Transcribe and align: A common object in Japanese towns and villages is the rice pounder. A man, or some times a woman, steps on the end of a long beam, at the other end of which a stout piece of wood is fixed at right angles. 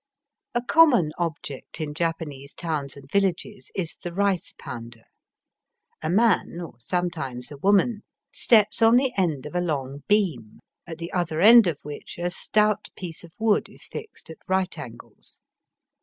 A 0.55 0.63
common 0.63 1.11
object 1.19 1.79
in 1.79 1.93
Japanese 1.93 2.55
towns 2.55 2.97
and 2.97 3.07
villages 3.07 3.69
is 3.75 3.95
the 4.01 4.11
rice 4.11 4.51
pounder. 4.57 5.03
A 6.01 6.09
man, 6.09 6.59
or 6.59 6.73
some 6.79 7.11
times 7.11 7.51
a 7.51 7.57
woman, 7.57 8.01
steps 8.31 8.81
on 8.81 8.95
the 8.95 9.13
end 9.15 9.45
of 9.45 9.53
a 9.53 9.61
long 9.61 10.01
beam, 10.07 10.57
at 10.87 10.97
the 10.97 11.13
other 11.13 11.39
end 11.39 11.67
of 11.67 11.77
which 11.83 12.17
a 12.17 12.31
stout 12.31 12.87
piece 12.95 13.23
of 13.23 13.33
wood 13.37 13.69
is 13.69 13.85
fixed 13.85 14.31
at 14.31 14.39
right 14.47 14.75
angles. 14.75 15.39